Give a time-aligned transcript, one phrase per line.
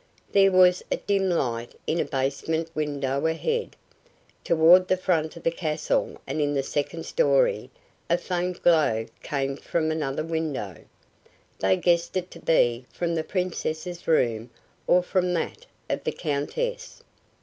[0.31, 3.75] There was a dim light in a basement window ahead.
[4.43, 7.69] Toward the front of the castle and in the second story
[8.09, 10.77] a faint glow came from another window.
[11.59, 14.49] They guessed it to be from the Princess' room
[14.87, 17.03] or from that of the countess.